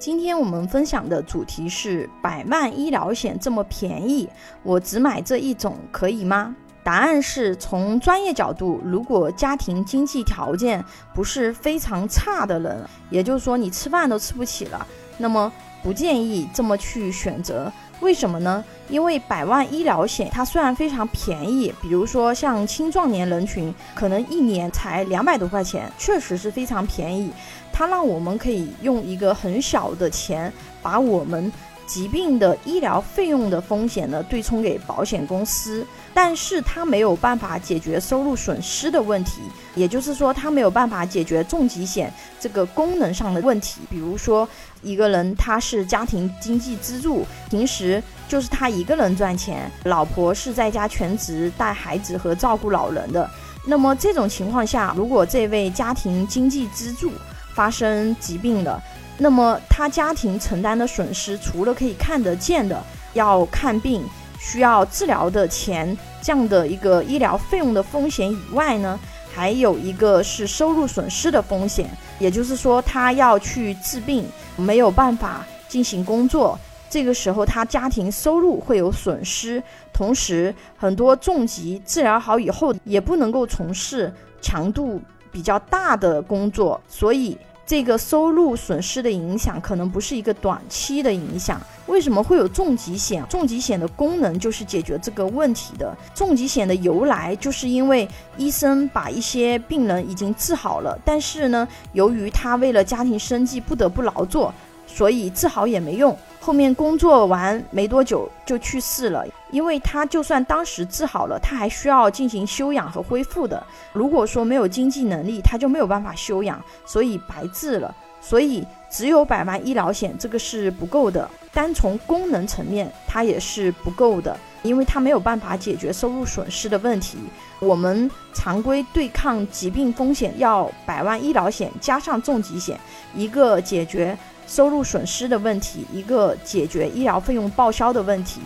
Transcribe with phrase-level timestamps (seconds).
[0.00, 4.26] 今天我们分享的主题是百万医疗险这么便宜，
[4.62, 6.56] 我只买这一种可以吗？
[6.82, 10.82] 答案是从专业角度，如果家庭经济条件
[11.14, 14.86] 不是非常差的人，也就是说你吃饭都吃不起了，
[15.18, 15.52] 那么
[15.82, 17.72] 不建议这么去选择。
[18.00, 18.64] 为什么呢？
[18.88, 27.30] 因为百万医疗险它虽然非常便宜，比如说像青壮年人群，可能一年才两百多块钱，确实是非常便宜。
[27.70, 30.50] 它让我们可以用一个很小的钱，
[30.80, 31.52] 把我们
[31.90, 39.40] 疾病的医疗费用的风险呢对冲给保险公司，但是它没有办法解决收入损失的问题，
[39.74, 43.80] 也就是说，它没有办法解决重疾险这个功能上的问题。
[43.90, 44.48] 比如说，
[44.82, 53.28] 一个人他是家庭经济支柱，平时就是他一个人赚钱，老婆是在家全职带孩子和照顾老人的。
[53.66, 57.10] 那么这种情况下，如果这位家庭经济支柱，
[57.52, 58.80] 发生疾病了，
[59.22, 64.02] 那么他家庭承担的损失，除了可以看得见的要看病
[64.38, 68.98] 需要治疗的钱这样的一个医疗费用的风险以外呢，
[69.34, 84.98] 还有一个是收入损失的风险，也就是说他要去治病，没有办法进行工作，这个时候他家庭收入会有损失，同时很多重疾治疗好以后也不能够从事强度。
[85.32, 87.38] 比较大的工作，所以
[87.70, 91.60] 这个收入损失的影响可能不是一个短期的影响。
[91.86, 93.24] 为什么会有重疾险？
[93.28, 95.96] 重疾险的功能就是解决这个问题的。
[96.12, 104.52] 重疾险的由来就是因为医生把一些病人已经治好了，但是呢，由于他为了家庭生计不得不劳作，
[104.92, 106.16] 所以治好也没用。
[106.40, 113.62] 后面工作完没多久就去世了，因为他就算当时治好了，他还需要进行休养和恢复的。
[113.92, 117.94] 如果说没有经济能力，他就没有办法休养，所以白治了。
[118.22, 127.18] 所以只有百万医疗险这个是不够的，单从功能层面它也是不够的，因为它没有办法解决收入损失的问题。
[127.58, 132.78] 我们常规对抗疾病风险要百万医疗险加上重疾险，
[133.14, 134.16] 一个解决。
[134.46, 138.40] 收入损失的问题，一个解决医疗费用报销的问题，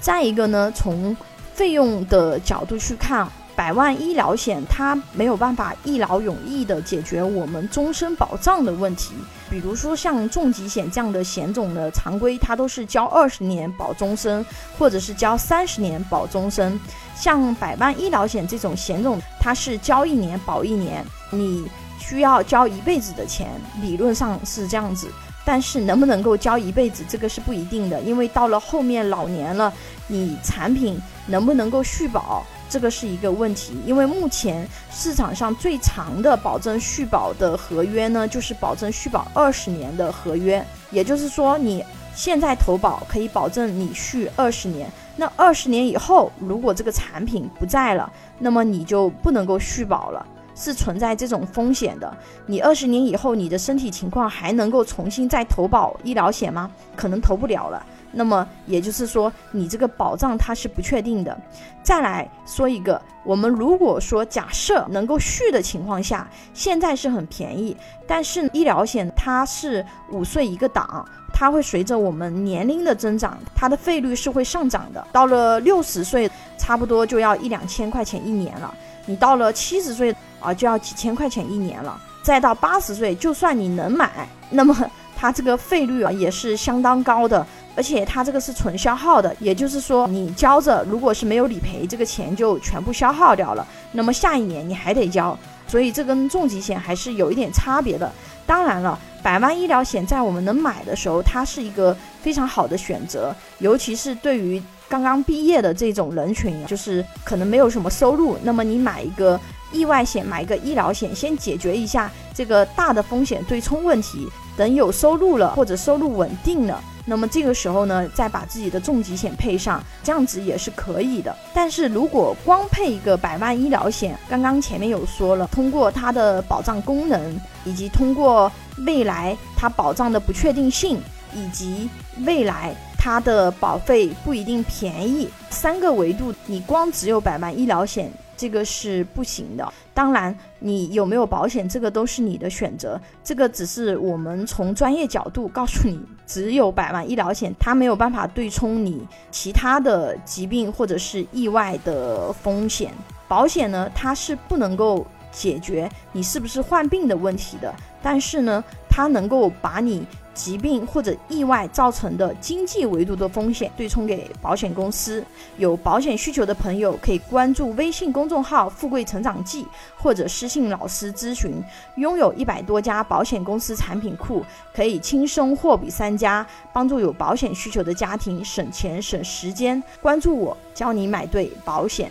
[0.00, 1.14] 再一个呢，从
[1.52, 9.14] 费用的角度去看，百万医疗险它没有办法一劳永逸的解决我们终身保障的问题。
[9.50, 14.44] 比如说像重疾险这样的险种的常规，它都是交二十年保终身，
[14.78, 16.78] 或者是交三十年保终身。
[17.14, 21.68] 像百万医疗险这种险种，它是交一年保一年，你
[21.98, 23.48] 需要交一辈子的钱，
[23.82, 25.08] 理论上是这样子。
[25.42, 29.72] 但是能不能够交一辈子，这个是不一定的，因为到了后面老年了，
[30.06, 33.74] 你产品能不能够续保，这个是一个问题。
[33.84, 50.24] 因为目前市场上最长的保证续保的合约呢，就是保证续保二十年的合约，也就是说你现在投保可以保证你续二十年，那二十年以后如果这个产品不在了，那么你就不能够续保了。
[50.52, 52.14] 是存在这种风险的。
[52.44, 56.70] 你二十年以后，你的身体情况还能够重新再投保医疗险吗？
[56.94, 57.82] 可能投不了了。
[58.12, 61.36] 那么也就是说，你这个保障它是不确定的。
[61.82, 67.76] 再来说一个，我们如果说假设能够续的情况下，现在是很便宜，
[68.06, 75.06] 但是医疗险它是五岁一个档，它会随着我们年龄的增长，它的费率是会上涨的。
[75.12, 78.74] 到了六十岁，差不多就要一两千块钱一年了。
[79.06, 80.14] 你到了七十岁。
[80.40, 82.00] 啊，就要几千块钱一年了。
[82.22, 84.74] 再到八十岁，就算你能买，那么
[85.14, 93.66] 它这个费率啊也是相当高的，而且它这个是纯消耗的，也就是说你交着，如果是没有理赔，这个钱就全部消耗掉了。
[93.92, 95.36] 那么下一年你还得交，
[95.66, 98.10] 所以这跟重疾险还是有一点差别的。
[98.46, 109.38] 当然了，百万医疗险在我们能买的时候，它是一个非常好的选择，尤其是对于刚刚毕业的这种人群，就是可能没有什么收入，那么你买一个。
[109.72, 114.26] 意外险买一个医疗险，先解决一下这个大的风险对冲问题。
[114.56, 121.36] 等有收入了或者收入稳定了，那么这个时候呢，再把自己的重疾险配上，这样子也是可以的。
[121.52, 128.50] 但是如果光配一个百万医疗险，刚刚前面有说了，通过它的保障功能，以及通过
[128.86, 131.00] 未来它保障的不确定性，
[131.34, 131.90] 以及
[132.24, 138.08] 未来它的保费不一定便宜，三个维度，你光只有百万医疗险。
[138.40, 139.72] 这个是不行的。
[139.92, 142.98] 当然，你有没有保险，这个都是你的选择。
[143.22, 152.94] 这个只是我们从专业角度告诉你，只有百万医疗险，它没有办法对冲你其他的疾病或者是意外的风险。
[153.28, 165.24] 保险呢，它是不能够解决你是不是患病的问题的，但是呢，它能够把你疾病或者意外造成的经济维度的风险对冲给保险公司。
[165.58, 169.66] 有保险需求的朋友可以关注微信公众号“富贵成长记”
[169.98, 171.62] 或者私信老师咨询。
[171.96, 174.44] 拥有一百多家保险公司产品库，
[174.74, 179.82] 可以轻松货比三家，帮助有保险需求的家庭省钱省时间。
[180.00, 182.10] 关注我，教你买对保险。